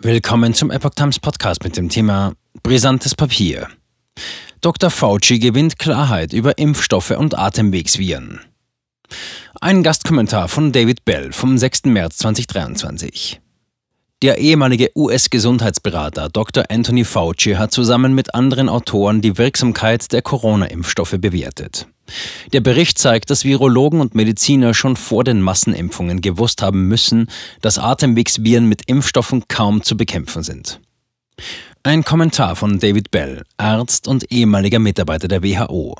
[0.00, 3.66] Willkommen zum Epoch Times Podcast mit dem Thema Brisantes Papier.
[4.60, 4.92] Dr.
[4.92, 8.38] Fauci gewinnt Klarheit über Impfstoffe und Atemwegsviren.
[9.60, 11.86] Ein Gastkommentar von David Bell vom 6.
[11.86, 13.40] März 2023.
[14.22, 16.66] Der ehemalige US-Gesundheitsberater Dr.
[16.68, 21.88] Anthony Fauci hat zusammen mit anderen Autoren die Wirksamkeit der Corona-Impfstoffe bewertet.
[22.52, 27.28] Der Bericht zeigt, dass Virologen und Mediziner schon vor den Massenimpfungen gewusst haben müssen,
[27.60, 30.80] dass Atemwegsviren mit Impfstoffen kaum zu bekämpfen sind.
[31.82, 35.96] Ein Kommentar von David Bell, Arzt und ehemaliger Mitarbeiter der WHO.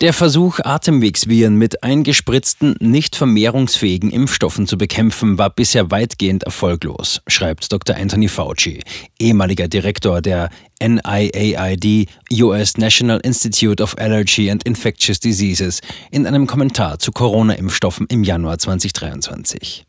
[0.00, 7.72] Der Versuch, Atemwegsviren mit eingespritzten, nicht vermehrungsfähigen Impfstoffen zu bekämpfen, war bisher weitgehend erfolglos, schreibt
[7.72, 7.96] Dr.
[7.96, 8.80] Anthony Fauci,
[9.20, 10.50] ehemaliger Direktor der
[10.82, 18.24] NIAID, US National Institute of Allergy and Infectious Diseases, in einem Kommentar zu Corona-Impfstoffen im
[18.24, 19.84] Januar 2023.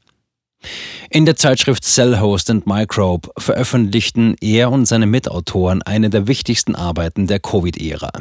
[1.10, 6.76] In der Zeitschrift Cell Host and Microbe veröffentlichten er und seine Mitautoren eine der wichtigsten
[6.76, 8.12] Arbeiten der Covid-Ära.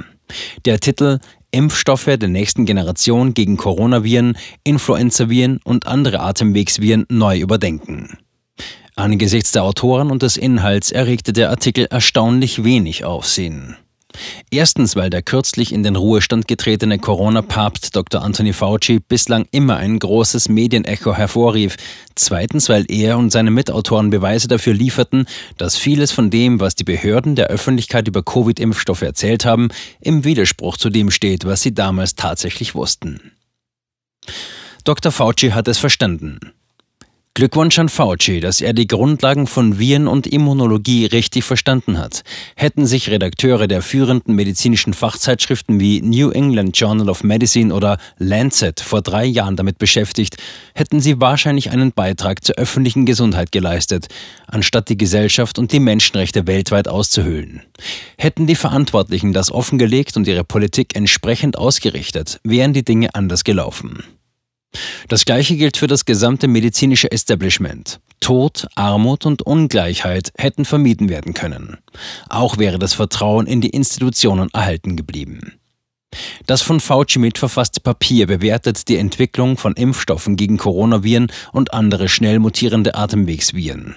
[0.64, 1.19] Der Titel
[1.53, 8.19] Impfstoffe der nächsten Generation gegen Coronaviren, Influenzaviren und andere Atemwegsviren neu überdenken.
[8.97, 13.77] Angesichts der Autoren und des Inhalts erregte der Artikel erstaunlich wenig Aufsehen.
[14.50, 18.22] Erstens, weil der kürzlich in den Ruhestand getretene Corona-Papst Dr.
[18.22, 21.77] Anthony Fauci bislang immer ein großes Medienecho hervorrief.
[22.14, 25.27] Zweitens, weil er und seine Mitautoren Beweise dafür lieferten,
[25.58, 29.69] dass vieles von dem, was die Behörden der Öffentlichkeit über Covid-Impfstoffe erzählt haben,
[30.00, 33.32] im Widerspruch zu dem steht, was sie damals tatsächlich wussten.
[34.84, 35.12] Dr.
[35.12, 36.38] Fauci hat es verstanden.
[37.34, 42.25] Glückwunsch an Fauci, dass er die Grundlagen von Viren und Immunologie richtig verstanden hat.
[42.56, 48.80] Hätten sich Redakteure der führenden medizinischen Fachzeitschriften wie New England Journal of Medicine oder Lancet
[48.80, 50.36] vor drei Jahren damit beschäftigt,
[50.75, 54.08] hätten sie wahrscheinlich einen Beitrag zur öffentlichen Gesundheit geleistet,
[54.47, 57.62] anstatt die Gesellschaft und die Menschenrechte weltweit auszuhöhlen.
[58.19, 64.04] Hätten die Verantwortlichen das offengelegt und ihre Politik entsprechend ausgerichtet, wären die Dinge anders gelaufen.
[65.09, 68.00] Das Gleiche gilt für das gesamte medizinische Establishment.
[68.21, 71.78] Tod, Armut und Ungleichheit hätten vermieden werden können.
[72.28, 75.59] Auch wäre das Vertrauen in die Institutionen erhalten geblieben.
[76.47, 82.38] Das von Fauci mitverfasste Papier bewertet die Entwicklung von Impfstoffen gegen Coronaviren und andere schnell
[82.38, 83.97] mutierende Atemwegsviren.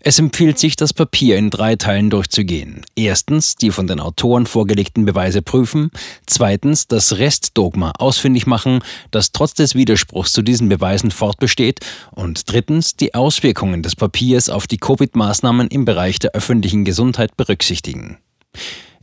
[0.00, 2.84] Es empfiehlt sich, das Papier in drei Teilen durchzugehen.
[2.94, 5.90] Erstens die von den Autoren vorgelegten Beweise prüfen,
[6.26, 11.80] zweitens das Restdogma ausfindig machen, das trotz des Widerspruchs zu diesen Beweisen fortbesteht,
[12.12, 18.18] und drittens die Auswirkungen des Papiers auf die Covid-Maßnahmen im Bereich der öffentlichen Gesundheit berücksichtigen.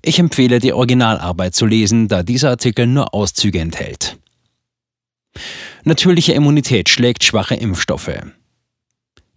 [0.02, 4.18] Ich empfehle die Originalarbeit zu lesen, da dieser Artikel nur Auszüge enthält.
[5.84, 8.12] Natürliche Immunität schlägt schwache Impfstoffe.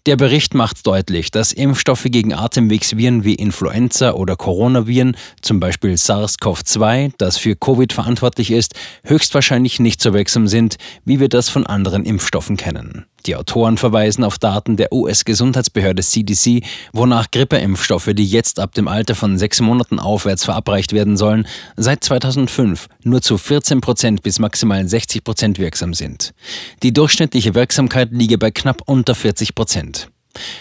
[0.07, 7.15] Der Bericht macht deutlich, dass Impfstoffe gegen Atemwegsviren wie Influenza oder Coronaviren, zum Beispiel SARS-CoV-2,
[7.19, 12.05] das für Covid verantwortlich ist, höchstwahrscheinlich nicht so wirksam sind, wie wir das von anderen
[12.05, 13.07] Impfstoffen kennen.
[13.25, 16.63] Die Autoren verweisen auf Daten der US-Gesundheitsbehörde CDC,
[16.93, 22.05] wonach Grippeimpfstoffe, die jetzt ab dem Alter von sechs Monaten aufwärts verabreicht werden sollen, seit
[22.05, 26.35] 2005 nur zu 14 Prozent bis maximal 60 Prozent wirksam sind.
[26.83, 30.09] Die durchschnittliche Wirksamkeit liege bei knapp unter 40 Prozent.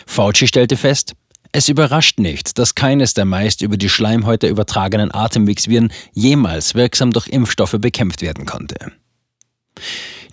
[0.08, 1.14] Fauci stellte fest,
[1.52, 7.28] es überrascht nicht, dass keines der meist über die Schleimhäute übertragenen Atemwegsviren jemals wirksam durch
[7.28, 8.92] Impfstoffe bekämpft werden konnte.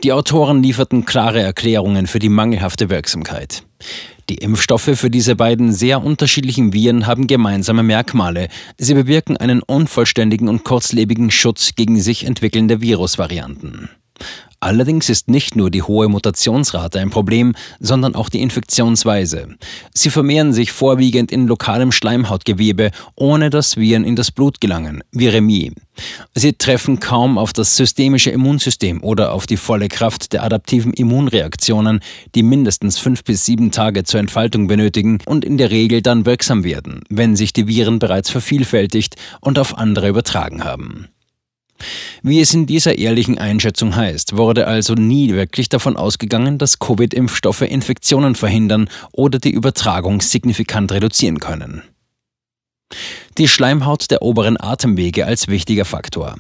[0.03, 3.63] Die Autoren lieferten klare Erklärungen für die mangelhafte Wirksamkeit.
[4.29, 8.49] Die Impfstoffe für diese beiden sehr unterschiedlichen Viren haben gemeinsame Merkmale.
[8.79, 13.91] Sie bewirken einen unvollständigen und kurzlebigen Schutz gegen sich entwickelnde Virusvarianten.
[14.63, 19.57] Allerdings ist nicht nur die hohe Mutationsrate ein Problem, sondern auch die Infektionsweise.
[19.93, 25.73] Sie vermehren sich vorwiegend in lokalem Schleimhautgewebe, ohne dass Viren in das Blut gelangen, Viremie.
[26.37, 31.99] Sie treffen kaum auf das systemische Immunsystem oder auf die volle Kraft der adaptiven Immunreaktionen,
[32.37, 36.63] die mindestens fünf bis sieben Tage zur Entfaltung benötigen und in der Regel dann wirksam
[36.63, 41.09] werden, wenn sich die Viren bereits vervielfältigt und auf andere übertragen haben.
[42.23, 47.63] Wie es in dieser ehrlichen Einschätzung heißt, wurde also nie wirklich davon ausgegangen, dass Covid-Impfstoffe
[47.63, 51.83] Infektionen verhindern oder die Übertragung signifikant reduzieren können.
[53.39, 56.37] Die Schleimhaut der oberen Atemwege als wichtiger Faktor.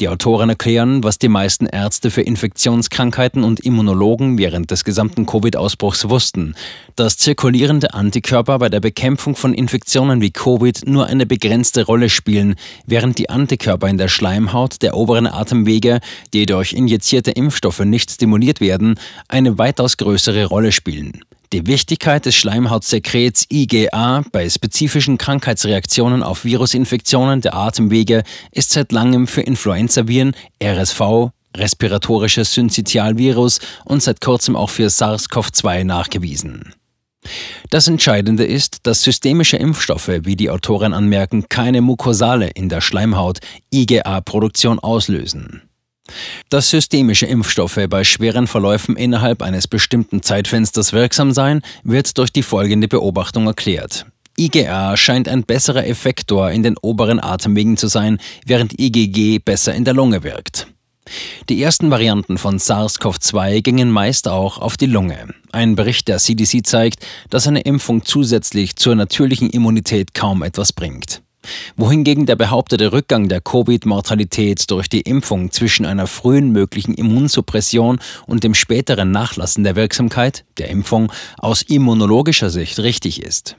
[0.00, 6.10] Die Autoren erklären, was die meisten Ärzte für Infektionskrankheiten und Immunologen während des gesamten Covid-Ausbruchs
[6.10, 6.54] wussten,
[6.96, 12.56] dass zirkulierende Antikörper bei der Bekämpfung von Infektionen wie Covid nur eine begrenzte Rolle spielen,
[12.84, 16.00] während die Antikörper in der Schleimhaut der oberen Atemwege,
[16.34, 21.22] die durch injizierte Impfstoffe nicht stimuliert werden, eine weitaus größere Rolle spielen.
[21.52, 29.28] Die Wichtigkeit des Schleimhautsekrets IgA bei spezifischen Krankheitsreaktionen auf Virusinfektionen der Atemwege ist seit langem
[29.28, 36.74] für Influenzaviren, RSV, respiratorisches Syncytialvirus und seit kurzem auch für SARS-CoV-2 nachgewiesen.
[37.70, 43.38] Das Entscheidende ist, dass systemische Impfstoffe, wie die Autoren anmerken, keine Mukosale in der Schleimhaut
[43.72, 45.62] IgA-Produktion auslösen.
[46.48, 52.42] Dass systemische Impfstoffe bei schweren Verläufen innerhalb eines bestimmten Zeitfensters wirksam seien, wird durch die
[52.42, 54.06] folgende Beobachtung erklärt.
[54.38, 59.84] IgA scheint ein besserer Effektor in den oberen Atemwegen zu sein, während IgG besser in
[59.84, 60.66] der Lunge wirkt.
[61.48, 65.28] Die ersten Varianten von SARS-CoV-2 gingen meist auch auf die Lunge.
[65.52, 71.22] Ein Bericht der CDC zeigt, dass eine Impfung zusätzlich zur natürlichen Immunität kaum etwas bringt.
[71.76, 78.44] Wohingegen der behauptete Rückgang der Covid-Mortalität durch die Impfung zwischen einer frühen möglichen Immunsuppression und
[78.44, 83.56] dem späteren Nachlassen der Wirksamkeit der Impfung aus immunologischer Sicht richtig ist.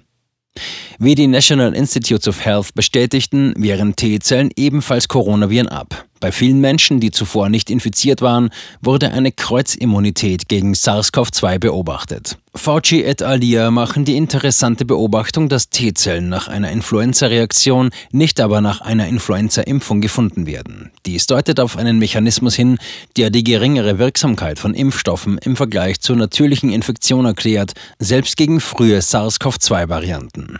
[0.99, 6.05] Wie die National Institutes of Health bestätigten, wehren T-Zellen ebenfalls Coronaviren ab.
[6.19, 8.49] Bei vielen Menschen, die zuvor nicht infiziert waren,
[8.81, 12.37] wurde eine Kreuzimmunität gegen SARS-CoV-2 beobachtet.
[12.55, 13.39] Fauci et al.
[13.71, 20.47] machen die interessante Beobachtung, dass T-Zellen nach einer Influenza-Reaktion, nicht aber nach einer Influenza-Impfung gefunden
[20.47, 20.91] werden.
[21.05, 22.79] Dies deutet auf einen Mechanismus hin,
[23.15, 29.01] der die geringere Wirksamkeit von Impfstoffen im Vergleich zur natürlichen Infektion erklärt, selbst gegen frühe
[29.01, 30.59] SARS-CoV-2-Varianten.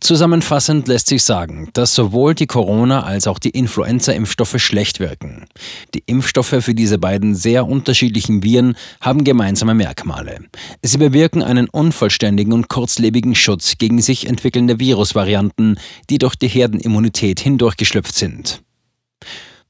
[0.00, 5.46] Zusammenfassend lässt sich sagen, dass sowohl die Corona- als auch die Influenza-Impfstoffe schlecht wirken.
[5.94, 10.44] Die Impfstoffe für diese beiden sehr unterschiedlichen Viren haben gemeinsame Merkmale.
[10.82, 15.78] Sie bewirken einen unvollständigen und kurzlebigen Schutz gegen sich entwickelnde Virusvarianten,
[16.10, 18.62] die durch die Herdenimmunität hindurchgeschlüpft sind.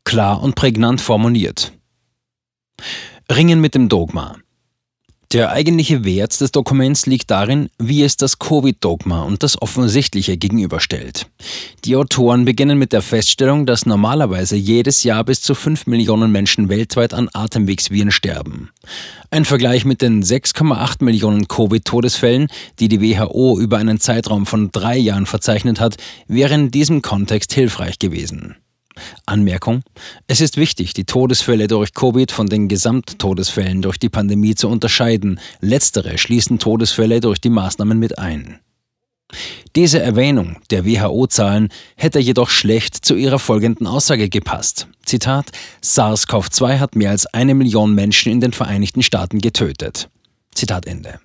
[0.04, 1.72] Klar und prägnant formuliert.
[3.30, 4.36] Ringen mit dem Dogma.
[5.30, 11.26] Der eigentliche Wert des Dokuments liegt darin, wie es das Covid-Dogma und das Offensichtliche gegenüberstellt.
[11.84, 16.70] Die Autoren beginnen mit der Feststellung, dass normalerweise jedes Jahr bis zu 5 Millionen Menschen
[16.70, 18.70] weltweit an Atemwegsviren sterben.
[19.30, 22.48] Ein Vergleich mit den 6,8 Millionen Covid-Todesfällen,
[22.78, 27.52] die die WHO über einen Zeitraum von drei Jahren verzeichnet hat, wäre in diesem Kontext
[27.52, 28.56] hilfreich gewesen.
[29.26, 29.82] Anmerkung.
[30.26, 35.40] Es ist wichtig, die Todesfälle durch Covid von den Gesamttodesfällen durch die Pandemie zu unterscheiden.
[35.60, 38.60] Letztere schließen Todesfälle durch die Maßnahmen mit ein.
[39.76, 44.88] Diese Erwähnung der WHO-Zahlen hätte jedoch schlecht zu ihrer folgenden Aussage gepasst.
[45.04, 45.50] Zitat:
[45.82, 50.08] SARS-CoV-2 hat mehr als eine Million Menschen in den Vereinigten Staaten getötet.
[50.54, 51.20] Zitat Ende.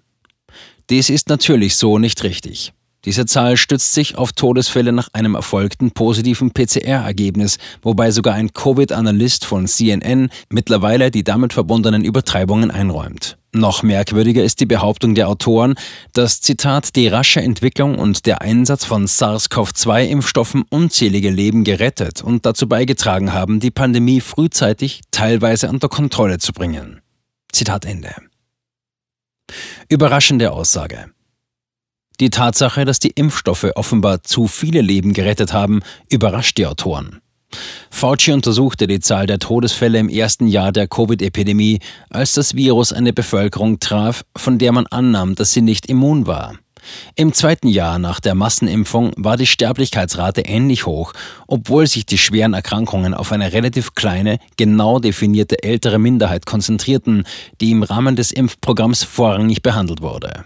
[0.90, 2.74] Dies ist natürlich so nicht richtig.
[3.06, 9.44] Diese Zahl stützt sich auf Todesfälle nach einem erfolgten positiven PCR-Ergebnis, wobei sogar ein Covid-Analyst
[9.44, 13.38] von CNN mittlerweile die damit verbundenen Übertreibungen einräumt.
[13.56, 15.76] Noch merkwürdiger ist die Behauptung der Autoren,
[16.14, 22.68] dass Zitat die rasche Entwicklung und der Einsatz von SARS-CoV-2-Impfstoffen unzählige Leben gerettet und dazu
[22.68, 27.02] beigetragen haben, die Pandemie frühzeitig teilweise unter Kontrolle zu bringen.
[27.52, 28.16] Zitat Ende.
[29.88, 31.12] Überraschende Aussage.
[32.20, 37.20] Die Tatsache, dass die Impfstoffe offenbar zu viele Leben gerettet haben, überrascht die Autoren.
[37.90, 41.80] Fauci untersuchte die Zahl der Todesfälle im ersten Jahr der Covid-Epidemie,
[42.10, 46.56] als das Virus eine Bevölkerung traf, von der man annahm, dass sie nicht immun war.
[47.16, 51.14] Im zweiten Jahr nach der Massenimpfung war die Sterblichkeitsrate ähnlich hoch,
[51.48, 57.26] obwohl sich die schweren Erkrankungen auf eine relativ kleine, genau definierte ältere Minderheit konzentrierten,
[57.62, 60.44] die im Rahmen des Impfprogramms vorrangig behandelt wurde.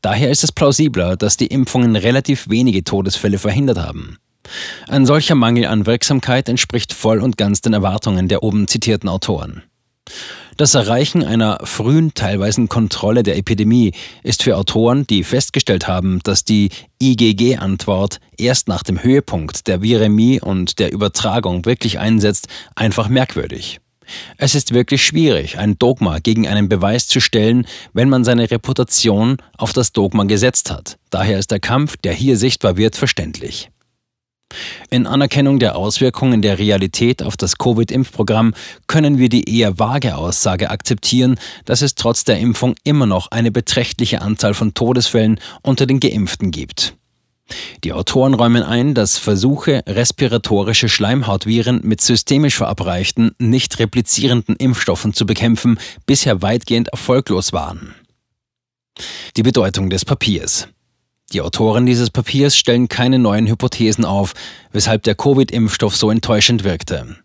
[0.00, 4.18] Daher ist es plausibler, dass die Impfungen relativ wenige Todesfälle verhindert haben.
[4.88, 9.62] Ein solcher Mangel an Wirksamkeit entspricht voll und ganz den Erwartungen der oben zitierten Autoren.
[10.56, 13.92] Das Erreichen einer frühen teilweisen Kontrolle der Epidemie
[14.24, 20.40] ist für Autoren, die festgestellt haben, dass die IgG-Antwort erst nach dem Höhepunkt der Viremie
[20.40, 23.78] und der Übertragung wirklich einsetzt, einfach merkwürdig.
[24.36, 29.38] Es ist wirklich schwierig, ein Dogma gegen einen Beweis zu stellen, wenn man seine Reputation
[29.56, 30.98] auf das Dogma gesetzt hat.
[31.10, 33.70] Daher ist der Kampf, der hier sichtbar wird, verständlich.
[34.90, 38.54] In Anerkennung der Auswirkungen der Realität auf das Covid-Impfprogramm
[38.86, 43.50] können wir die eher vage Aussage akzeptieren, dass es trotz der Impfung immer noch eine
[43.50, 46.97] beträchtliche Anzahl von Todesfällen unter den Geimpften gibt.
[47.84, 55.26] Die Autoren räumen ein, dass Versuche, respiratorische Schleimhautviren mit systemisch verabreichten, nicht replizierenden Impfstoffen zu
[55.26, 57.94] bekämpfen, bisher weitgehend erfolglos waren.
[59.36, 60.68] Die Bedeutung des Papiers.
[61.32, 64.34] Die Autoren dieses Papiers stellen keine neuen Hypothesen auf,
[64.72, 67.16] weshalb der Covid-Impfstoff so enttäuschend wirkte.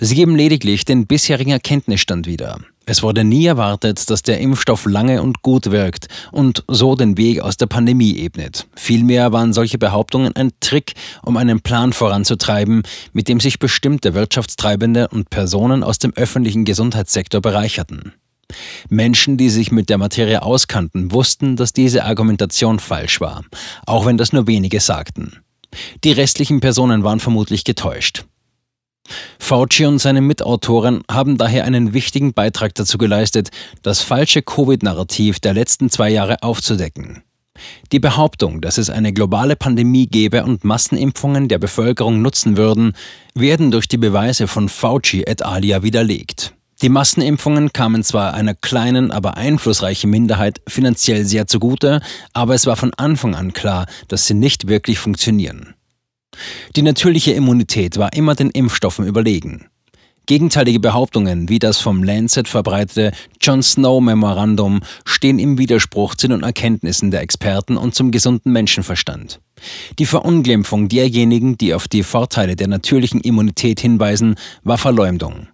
[0.00, 2.60] Sie geben lediglich den bisherigen Erkenntnisstand wieder.
[2.88, 7.40] Es wurde nie erwartet, dass der Impfstoff lange und gut wirkt und so den Weg
[7.40, 8.68] aus der Pandemie ebnet.
[8.76, 15.08] Vielmehr waren solche Behauptungen ein Trick, um einen Plan voranzutreiben, mit dem sich bestimmte Wirtschaftstreibende
[15.08, 18.12] und Personen aus dem öffentlichen Gesundheitssektor bereicherten.
[18.88, 23.42] Menschen, die sich mit der Materie auskannten, wussten, dass diese Argumentation falsch war,
[23.84, 25.40] auch wenn das nur wenige sagten.
[26.04, 28.26] Die restlichen Personen waren vermutlich getäuscht.
[29.38, 33.50] Fauci und seine Mitautoren haben daher einen wichtigen Beitrag dazu geleistet,
[33.82, 37.22] das falsche Covid-Narrativ der letzten zwei Jahre aufzudecken.
[37.92, 42.92] Die Behauptung, dass es eine globale Pandemie gäbe und Massenimpfungen der Bevölkerung nutzen würden,
[43.34, 46.52] werden durch die Beweise von Fauci et alia widerlegt.
[46.82, 52.02] Die Massenimpfungen kamen zwar einer kleinen, aber einflussreichen Minderheit finanziell sehr zugute,
[52.34, 55.75] aber es war von Anfang an klar, dass sie nicht wirklich funktionieren.
[56.74, 59.66] Die natürliche Immunität war immer den Impfstoffen überlegen.
[60.26, 66.42] Gegenteilige Behauptungen wie das vom Lancet verbreitete John Snow Memorandum stehen im Widerspruch zu den
[66.42, 69.40] Erkenntnissen der Experten und zum gesunden Menschenverstand.
[70.00, 75.46] Die Verunglimpfung derjenigen, die auf die Vorteile der natürlichen Immunität hinweisen, war Verleumdung.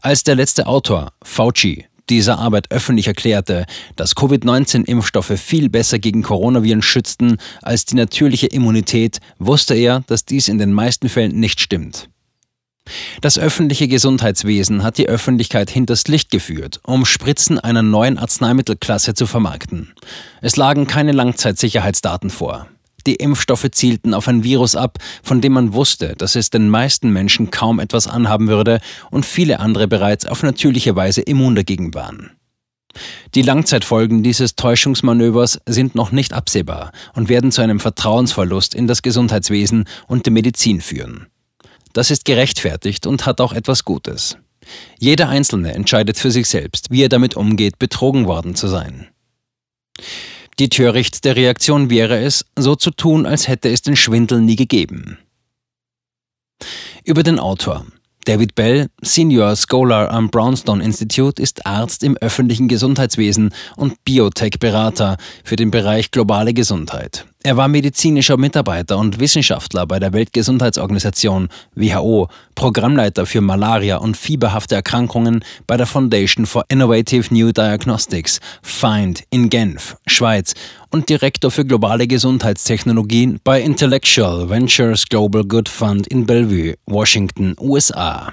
[0.00, 6.82] Als der letzte Autor, Fauci, dieser Arbeit öffentlich erklärte, dass Covid-19-Impfstoffe viel besser gegen Coronaviren
[6.82, 12.08] schützten als die natürliche Immunität, wusste er, dass dies in den meisten Fällen nicht stimmt.
[13.22, 19.26] Das öffentliche Gesundheitswesen hat die Öffentlichkeit hinters Licht geführt, um Spritzen einer neuen Arzneimittelklasse zu
[19.26, 19.94] vermarkten.
[20.42, 22.68] Es lagen keine Langzeitsicherheitsdaten vor.
[23.06, 27.10] Die Impfstoffe zielten auf ein Virus ab, von dem man wusste, dass es den meisten
[27.10, 28.80] Menschen kaum etwas anhaben würde
[29.10, 32.30] und viele andere bereits auf natürliche Weise immun dagegen waren.
[33.34, 39.02] Die Langzeitfolgen dieses Täuschungsmanövers sind noch nicht absehbar und werden zu einem Vertrauensverlust in das
[39.02, 41.26] Gesundheitswesen und die Medizin führen.
[41.92, 44.36] Das ist gerechtfertigt und hat auch etwas Gutes.
[44.98, 49.08] Jeder Einzelne entscheidet für sich selbst, wie er damit umgeht, betrogen worden zu sein.
[50.58, 55.18] Die törichtste Reaktion wäre es, so zu tun, als hätte es den Schwindel nie gegeben.
[57.04, 57.86] Über den Autor.
[58.24, 65.56] David Bell, Senior Scholar am Brownstone Institute, ist Arzt im öffentlichen Gesundheitswesen und Biotech-Berater für
[65.56, 67.26] den Bereich globale Gesundheit.
[67.46, 74.76] Er war medizinischer Mitarbeiter und Wissenschaftler bei der Weltgesundheitsorganisation WHO, Programmleiter für Malaria und fieberhafte
[74.76, 80.54] Erkrankungen bei der Foundation for Innovative New Diagnostics, FIND in Genf, Schweiz
[80.88, 88.32] und Direktor für globale Gesundheitstechnologien bei Intellectual Ventures Global Good Fund in Bellevue, Washington, USA.